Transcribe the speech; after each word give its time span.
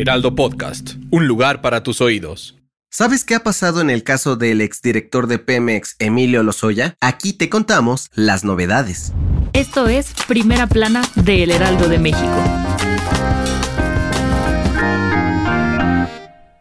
Heraldo 0.00 0.34
Podcast, 0.34 0.94
un 1.10 1.26
lugar 1.26 1.60
para 1.60 1.82
tus 1.82 2.00
oídos. 2.00 2.56
¿Sabes 2.90 3.22
qué 3.22 3.34
ha 3.34 3.42
pasado 3.42 3.82
en 3.82 3.90
el 3.90 4.02
caso 4.02 4.34
del 4.34 4.62
exdirector 4.62 5.26
de 5.26 5.38
Pemex, 5.38 5.96
Emilio 5.98 6.42
Lozoya? 6.42 6.94
Aquí 7.02 7.34
te 7.34 7.50
contamos 7.50 8.08
las 8.14 8.42
novedades. 8.42 9.12
Esto 9.52 9.88
es 9.88 10.14
Primera 10.26 10.66
Plana 10.66 11.02
de 11.16 11.42
El 11.42 11.50
Heraldo 11.50 11.86
de 11.90 11.98
México. 11.98 12.44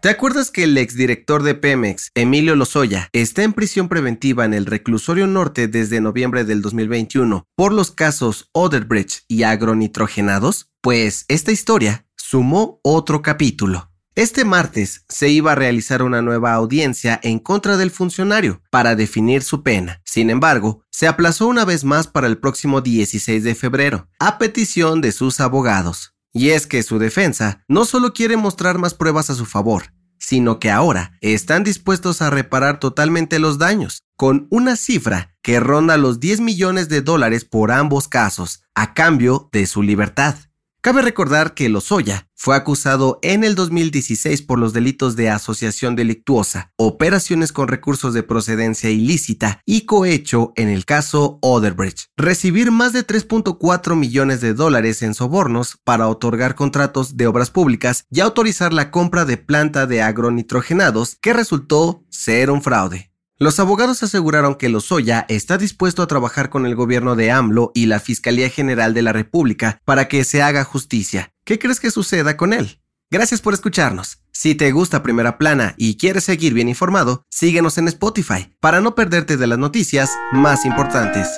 ¿Te 0.00 0.10
acuerdas 0.10 0.52
que 0.52 0.62
el 0.62 0.78
exdirector 0.78 1.42
de 1.42 1.56
Pemex, 1.56 2.12
Emilio 2.14 2.54
Lozoya, 2.54 3.08
está 3.12 3.42
en 3.42 3.52
prisión 3.52 3.88
preventiva 3.88 4.44
en 4.44 4.54
el 4.54 4.66
reclusorio 4.66 5.26
norte 5.26 5.66
desde 5.66 6.00
noviembre 6.00 6.44
del 6.44 6.62
2021 6.62 7.48
por 7.56 7.72
los 7.72 7.90
casos 7.90 8.48
Oderbridge 8.52 9.24
y 9.26 9.42
agronitrogenados? 9.42 10.68
Pues 10.82 11.24
esta 11.26 11.50
historia 11.50 12.04
sumó 12.26 12.80
otro 12.82 13.20
capítulo. 13.20 13.90
Este 14.14 14.46
martes 14.46 15.04
se 15.10 15.28
iba 15.28 15.52
a 15.52 15.56
realizar 15.56 16.02
una 16.02 16.22
nueva 16.22 16.54
audiencia 16.54 17.20
en 17.22 17.38
contra 17.38 17.76
del 17.76 17.90
funcionario 17.90 18.62
para 18.70 18.96
definir 18.96 19.42
su 19.42 19.62
pena. 19.62 20.00
Sin 20.06 20.30
embargo, 20.30 20.82
se 20.90 21.06
aplazó 21.06 21.46
una 21.46 21.66
vez 21.66 21.84
más 21.84 22.06
para 22.06 22.26
el 22.26 22.38
próximo 22.38 22.80
16 22.80 23.44
de 23.44 23.54
febrero, 23.54 24.08
a 24.18 24.38
petición 24.38 25.02
de 25.02 25.12
sus 25.12 25.38
abogados. 25.38 26.14
Y 26.32 26.50
es 26.50 26.66
que 26.66 26.82
su 26.82 26.98
defensa 26.98 27.62
no 27.68 27.84
solo 27.84 28.14
quiere 28.14 28.38
mostrar 28.38 28.78
más 28.78 28.94
pruebas 28.94 29.28
a 29.28 29.34
su 29.34 29.44
favor, 29.44 29.92
sino 30.18 30.58
que 30.58 30.70
ahora 30.70 31.18
están 31.20 31.62
dispuestos 31.62 32.22
a 32.22 32.30
reparar 32.30 32.80
totalmente 32.80 33.38
los 33.38 33.58
daños, 33.58 34.00
con 34.16 34.46
una 34.50 34.76
cifra 34.76 35.36
que 35.42 35.60
ronda 35.60 35.98
los 35.98 36.20
10 36.20 36.40
millones 36.40 36.88
de 36.88 37.02
dólares 37.02 37.44
por 37.44 37.70
ambos 37.70 38.08
casos, 38.08 38.62
a 38.74 38.94
cambio 38.94 39.50
de 39.52 39.66
su 39.66 39.82
libertad. 39.82 40.36
Cabe 40.84 41.00
recordar 41.00 41.54
que 41.54 41.70
Lozoya 41.70 42.28
fue 42.34 42.56
acusado 42.56 43.18
en 43.22 43.42
el 43.42 43.54
2016 43.54 44.42
por 44.42 44.58
los 44.58 44.74
delitos 44.74 45.16
de 45.16 45.30
asociación 45.30 45.96
delictuosa, 45.96 46.72
operaciones 46.76 47.52
con 47.52 47.68
recursos 47.68 48.12
de 48.12 48.22
procedencia 48.22 48.90
ilícita 48.90 49.62
y 49.64 49.86
cohecho 49.86 50.52
en 50.56 50.68
el 50.68 50.84
caso 50.84 51.38
Oderbridge. 51.40 52.10
Recibir 52.18 52.70
más 52.70 52.92
de 52.92 53.06
3.4 53.06 53.96
millones 53.96 54.42
de 54.42 54.52
dólares 54.52 55.00
en 55.00 55.14
sobornos 55.14 55.78
para 55.84 56.06
otorgar 56.06 56.54
contratos 56.54 57.16
de 57.16 57.28
obras 57.28 57.48
públicas 57.48 58.04
y 58.10 58.20
autorizar 58.20 58.74
la 58.74 58.90
compra 58.90 59.24
de 59.24 59.38
planta 59.38 59.86
de 59.86 60.02
agronitrogenados 60.02 61.16
que 61.22 61.32
resultó 61.32 62.04
ser 62.10 62.50
un 62.50 62.60
fraude. 62.60 63.13
Los 63.36 63.58
abogados 63.58 64.00
aseguraron 64.04 64.54
que 64.54 64.68
Lozoya 64.68 65.26
está 65.28 65.58
dispuesto 65.58 66.02
a 66.02 66.06
trabajar 66.06 66.50
con 66.50 66.66
el 66.66 66.76
gobierno 66.76 67.16
de 67.16 67.32
AMLO 67.32 67.72
y 67.74 67.86
la 67.86 67.98
Fiscalía 67.98 68.48
General 68.48 68.94
de 68.94 69.02
la 69.02 69.12
República 69.12 69.80
para 69.84 70.06
que 70.06 70.22
se 70.22 70.40
haga 70.40 70.62
justicia. 70.62 71.32
¿Qué 71.44 71.58
crees 71.58 71.80
que 71.80 71.90
suceda 71.90 72.36
con 72.36 72.52
él? 72.52 72.80
Gracias 73.10 73.40
por 73.40 73.52
escucharnos. 73.52 74.20
Si 74.30 74.54
te 74.54 74.70
gusta 74.70 75.02
Primera 75.02 75.36
Plana 75.36 75.74
y 75.76 75.96
quieres 75.96 76.22
seguir 76.24 76.54
bien 76.54 76.68
informado, 76.68 77.24
síguenos 77.28 77.76
en 77.76 77.88
Spotify 77.88 78.54
para 78.60 78.80
no 78.80 78.94
perderte 78.94 79.36
de 79.36 79.48
las 79.48 79.58
noticias 79.58 80.10
más 80.32 80.64
importantes. 80.64 81.28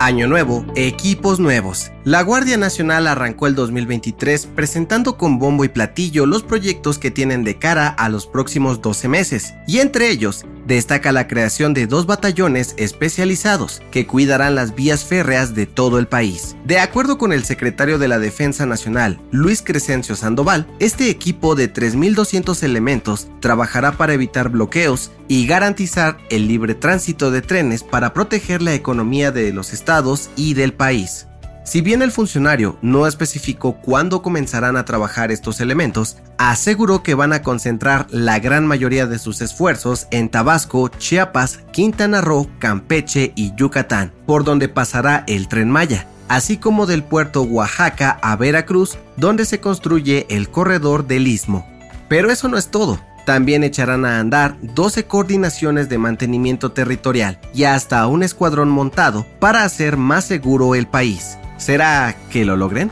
Año 0.00 0.28
nuevo, 0.28 0.64
equipos 0.76 1.40
nuevos. 1.40 1.90
La 2.06 2.22
Guardia 2.22 2.56
Nacional 2.56 3.08
arrancó 3.08 3.48
el 3.48 3.56
2023 3.56 4.46
presentando 4.54 5.18
con 5.18 5.40
bombo 5.40 5.64
y 5.64 5.68
platillo 5.68 6.24
los 6.24 6.44
proyectos 6.44 7.00
que 7.00 7.10
tienen 7.10 7.42
de 7.42 7.58
cara 7.58 7.88
a 7.88 8.08
los 8.08 8.28
próximos 8.28 8.80
12 8.80 9.08
meses, 9.08 9.54
y 9.66 9.80
entre 9.80 10.10
ellos 10.10 10.44
destaca 10.68 11.10
la 11.10 11.26
creación 11.26 11.74
de 11.74 11.88
dos 11.88 12.06
batallones 12.06 12.76
especializados 12.78 13.82
que 13.90 14.06
cuidarán 14.06 14.54
las 14.54 14.76
vías 14.76 15.04
férreas 15.04 15.56
de 15.56 15.66
todo 15.66 15.98
el 15.98 16.06
país. 16.06 16.54
De 16.64 16.78
acuerdo 16.78 17.18
con 17.18 17.32
el 17.32 17.42
secretario 17.42 17.98
de 17.98 18.06
la 18.06 18.20
Defensa 18.20 18.66
Nacional, 18.66 19.20
Luis 19.32 19.60
Crescencio 19.60 20.14
Sandoval, 20.14 20.68
este 20.78 21.10
equipo 21.10 21.56
de 21.56 21.74
3.200 21.74 22.62
elementos 22.62 23.26
trabajará 23.40 23.96
para 23.96 24.14
evitar 24.14 24.50
bloqueos 24.50 25.10
y 25.26 25.48
garantizar 25.48 26.18
el 26.30 26.46
libre 26.46 26.76
tránsito 26.76 27.32
de 27.32 27.42
trenes 27.42 27.82
para 27.82 28.14
proteger 28.14 28.62
la 28.62 28.74
economía 28.74 29.32
de 29.32 29.52
los 29.52 29.72
estados 29.72 30.30
y 30.36 30.54
del 30.54 30.72
país. 30.72 31.26
Si 31.66 31.80
bien 31.80 32.00
el 32.00 32.12
funcionario 32.12 32.78
no 32.80 33.08
especificó 33.08 33.78
cuándo 33.78 34.22
comenzarán 34.22 34.76
a 34.76 34.84
trabajar 34.84 35.32
estos 35.32 35.60
elementos, 35.60 36.16
aseguró 36.38 37.02
que 37.02 37.14
van 37.14 37.32
a 37.32 37.42
concentrar 37.42 38.06
la 38.10 38.38
gran 38.38 38.64
mayoría 38.68 39.08
de 39.08 39.18
sus 39.18 39.40
esfuerzos 39.40 40.06
en 40.12 40.28
Tabasco, 40.28 40.86
Chiapas, 40.86 41.58
Quintana 41.72 42.20
Roo, 42.20 42.48
Campeche 42.60 43.32
y 43.34 43.52
Yucatán, 43.56 44.12
por 44.26 44.44
donde 44.44 44.68
pasará 44.68 45.24
el 45.26 45.48
tren 45.48 45.68
Maya, 45.68 46.06
así 46.28 46.56
como 46.56 46.86
del 46.86 47.02
puerto 47.02 47.42
Oaxaca 47.42 48.16
a 48.22 48.36
Veracruz, 48.36 48.96
donde 49.16 49.44
se 49.44 49.58
construye 49.58 50.26
el 50.30 50.48
corredor 50.48 51.08
del 51.08 51.26
Istmo. 51.26 51.66
Pero 52.08 52.30
eso 52.30 52.46
no 52.46 52.58
es 52.58 52.68
todo. 52.68 53.00
También 53.24 53.64
echarán 53.64 54.04
a 54.04 54.20
andar 54.20 54.56
12 54.62 55.06
coordinaciones 55.06 55.88
de 55.88 55.98
mantenimiento 55.98 56.70
territorial 56.70 57.40
y 57.52 57.64
hasta 57.64 58.06
un 58.06 58.22
escuadrón 58.22 58.68
montado 58.68 59.26
para 59.40 59.64
hacer 59.64 59.96
más 59.96 60.26
seguro 60.26 60.76
el 60.76 60.86
país. 60.86 61.36
¿Será 61.56 62.16
que 62.30 62.44
lo 62.44 62.56
logren? 62.56 62.90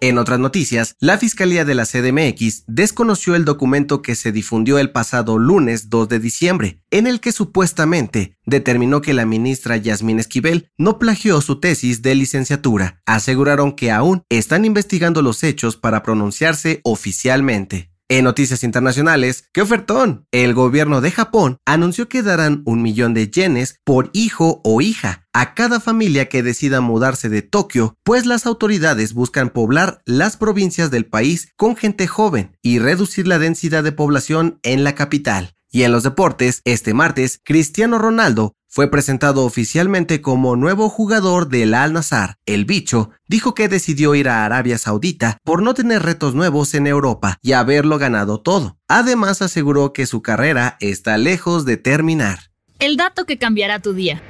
En 0.00 0.18
otras 0.18 0.38
noticias, 0.38 0.94
la 1.00 1.18
Fiscalía 1.18 1.64
de 1.64 1.74
la 1.74 1.86
CDMX 1.86 2.64
desconoció 2.66 3.34
el 3.34 3.44
documento 3.44 4.02
que 4.02 4.14
se 4.14 4.30
difundió 4.30 4.78
el 4.78 4.92
pasado 4.92 5.38
lunes 5.38 5.88
2 5.88 6.08
de 6.08 6.18
diciembre, 6.20 6.80
en 6.90 7.06
el 7.06 7.18
que 7.18 7.32
supuestamente 7.32 8.36
determinó 8.44 9.00
que 9.00 9.14
la 9.14 9.26
ministra 9.26 9.76
Yasmín 9.76 10.20
Esquivel 10.20 10.70
no 10.76 10.98
plagió 10.98 11.40
su 11.40 11.60
tesis 11.60 12.02
de 12.02 12.14
licenciatura. 12.14 13.00
Aseguraron 13.06 13.72
que 13.72 13.90
aún 13.90 14.22
están 14.28 14.64
investigando 14.64 15.22
los 15.22 15.42
hechos 15.42 15.76
para 15.76 16.02
pronunciarse 16.02 16.80
oficialmente. 16.84 17.90
En 18.08 18.22
noticias 18.22 18.62
internacionales, 18.62 19.48
¡qué 19.52 19.62
ofertón! 19.62 20.28
El 20.30 20.54
gobierno 20.54 21.00
de 21.00 21.10
Japón 21.10 21.58
anunció 21.66 22.08
que 22.08 22.22
darán 22.22 22.62
un 22.64 22.80
millón 22.80 23.14
de 23.14 23.28
yenes 23.28 23.80
por 23.82 24.10
hijo 24.12 24.60
o 24.62 24.80
hija 24.80 25.26
a 25.32 25.54
cada 25.54 25.80
familia 25.80 26.28
que 26.28 26.44
decida 26.44 26.80
mudarse 26.80 27.28
de 27.28 27.42
Tokio, 27.42 27.96
pues 28.04 28.24
las 28.24 28.46
autoridades 28.46 29.12
buscan 29.12 29.50
poblar 29.50 30.02
las 30.04 30.36
provincias 30.36 30.92
del 30.92 31.06
país 31.06 31.52
con 31.56 31.74
gente 31.74 32.06
joven 32.06 32.56
y 32.62 32.78
reducir 32.78 33.26
la 33.26 33.40
densidad 33.40 33.82
de 33.82 33.90
población 33.90 34.60
en 34.62 34.84
la 34.84 34.94
capital. 34.94 35.56
Y 35.68 35.82
en 35.82 35.90
los 35.90 36.04
deportes, 36.04 36.62
este 36.64 36.94
martes, 36.94 37.40
Cristiano 37.44 37.98
Ronaldo 37.98 38.52
fue 38.76 38.90
presentado 38.90 39.46
oficialmente 39.46 40.20
como 40.20 40.54
nuevo 40.54 40.90
jugador 40.90 41.48
del 41.48 41.72
Al 41.72 41.94
Nazar. 41.94 42.36
El 42.44 42.66
bicho 42.66 43.08
dijo 43.26 43.54
que 43.54 43.70
decidió 43.70 44.14
ir 44.14 44.28
a 44.28 44.44
Arabia 44.44 44.76
Saudita 44.76 45.38
por 45.44 45.62
no 45.62 45.72
tener 45.72 46.02
retos 46.02 46.34
nuevos 46.34 46.74
en 46.74 46.86
Europa 46.86 47.38
y 47.40 47.52
haberlo 47.52 47.96
ganado 47.96 48.42
todo. 48.42 48.76
Además 48.86 49.40
aseguró 49.40 49.94
que 49.94 50.04
su 50.04 50.20
carrera 50.20 50.76
está 50.80 51.16
lejos 51.16 51.64
de 51.64 51.78
terminar. 51.78 52.50
El 52.78 52.98
dato 52.98 53.24
que 53.24 53.38
cambiará 53.38 53.78
tu 53.78 53.94
día. 53.94 54.22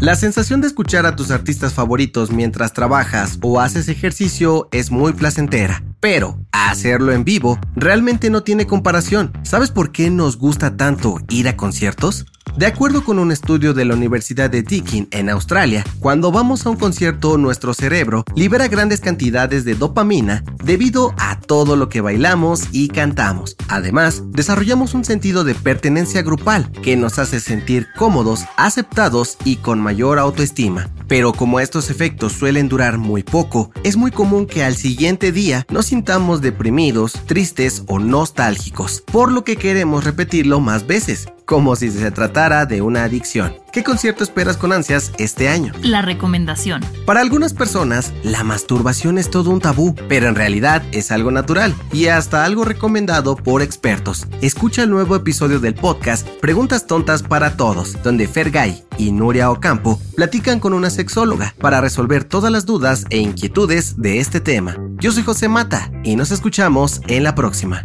La 0.00 0.14
sensación 0.14 0.62
de 0.62 0.66
escuchar 0.66 1.04
a 1.04 1.14
tus 1.14 1.30
artistas 1.30 1.74
favoritos 1.74 2.30
mientras 2.30 2.72
trabajas 2.72 3.38
o 3.42 3.60
haces 3.60 3.86
ejercicio 3.90 4.66
es 4.72 4.90
muy 4.90 5.12
placentera. 5.12 5.82
Pero 6.00 6.38
hacerlo 6.52 7.12
en 7.12 7.22
vivo 7.22 7.58
realmente 7.76 8.30
no 8.30 8.42
tiene 8.42 8.66
comparación. 8.66 9.30
¿Sabes 9.42 9.70
por 9.70 9.92
qué 9.92 10.08
nos 10.08 10.38
gusta 10.38 10.78
tanto 10.78 11.18
ir 11.28 11.48
a 11.48 11.56
conciertos? 11.58 12.24
De 12.60 12.66
acuerdo 12.66 13.04
con 13.04 13.18
un 13.18 13.32
estudio 13.32 13.72
de 13.72 13.86
la 13.86 13.94
Universidad 13.94 14.50
de 14.50 14.62
Deakin 14.62 15.08
en 15.12 15.30
Australia, 15.30 15.82
cuando 15.98 16.30
vamos 16.30 16.66
a 16.66 16.68
un 16.68 16.76
concierto 16.76 17.38
nuestro 17.38 17.72
cerebro 17.72 18.22
libera 18.34 18.68
grandes 18.68 19.00
cantidades 19.00 19.64
de 19.64 19.74
dopamina 19.74 20.44
debido 20.62 21.14
a 21.16 21.40
todo 21.40 21.74
lo 21.74 21.88
que 21.88 22.02
bailamos 22.02 22.64
y 22.70 22.88
cantamos. 22.88 23.56
Además, 23.68 24.24
desarrollamos 24.32 24.92
un 24.92 25.06
sentido 25.06 25.42
de 25.42 25.54
pertenencia 25.54 26.20
grupal 26.20 26.70
que 26.70 26.98
nos 26.98 27.18
hace 27.18 27.40
sentir 27.40 27.86
cómodos, 27.96 28.44
aceptados 28.58 29.38
y 29.42 29.56
con 29.56 29.80
mayor 29.80 30.18
autoestima. 30.18 30.90
Pero 31.08 31.32
como 31.32 31.60
estos 31.60 31.88
efectos 31.88 32.34
suelen 32.34 32.68
durar 32.68 32.98
muy 32.98 33.22
poco, 33.22 33.70
es 33.84 33.96
muy 33.96 34.10
común 34.10 34.44
que 34.44 34.64
al 34.64 34.76
siguiente 34.76 35.32
día 35.32 35.64
nos 35.70 35.86
sintamos 35.86 36.42
deprimidos, 36.42 37.14
tristes 37.24 37.84
o 37.86 37.98
nostálgicos, 37.98 39.02
por 39.10 39.32
lo 39.32 39.44
que 39.44 39.56
queremos 39.56 40.04
repetirlo 40.04 40.60
más 40.60 40.86
veces 40.86 41.26
como 41.50 41.74
si 41.74 41.90
se 41.90 42.12
tratara 42.12 42.64
de 42.64 42.80
una 42.80 43.02
adicción. 43.02 43.56
¿Qué 43.72 43.82
concierto 43.82 44.22
esperas 44.22 44.56
con 44.56 44.72
ansias 44.72 45.10
este 45.18 45.48
año? 45.48 45.72
La 45.82 46.00
recomendación. 46.00 46.80
Para 47.06 47.22
algunas 47.22 47.54
personas, 47.54 48.12
la 48.22 48.44
masturbación 48.44 49.18
es 49.18 49.30
todo 49.30 49.50
un 49.50 49.60
tabú, 49.60 49.96
pero 50.08 50.28
en 50.28 50.36
realidad 50.36 50.84
es 50.92 51.10
algo 51.10 51.32
natural 51.32 51.74
y 51.92 52.06
hasta 52.06 52.44
algo 52.44 52.62
recomendado 52.62 53.34
por 53.34 53.62
expertos. 53.62 54.28
Escucha 54.40 54.84
el 54.84 54.90
nuevo 54.90 55.16
episodio 55.16 55.58
del 55.58 55.74
podcast 55.74 56.24
Preguntas 56.40 56.86
Tontas 56.86 57.24
para 57.24 57.56
Todos, 57.56 58.00
donde 58.04 58.28
Fergay 58.28 58.84
y 58.96 59.10
Nuria 59.10 59.50
Ocampo 59.50 60.00
platican 60.14 60.60
con 60.60 60.72
una 60.72 60.88
sexóloga 60.88 61.56
para 61.58 61.80
resolver 61.80 62.22
todas 62.22 62.52
las 62.52 62.64
dudas 62.64 63.06
e 63.10 63.18
inquietudes 63.18 64.00
de 64.00 64.20
este 64.20 64.40
tema. 64.40 64.76
Yo 65.00 65.10
soy 65.10 65.24
José 65.24 65.48
Mata 65.48 65.90
y 66.04 66.14
nos 66.14 66.30
escuchamos 66.30 67.00
en 67.08 67.24
la 67.24 67.34
próxima. 67.34 67.84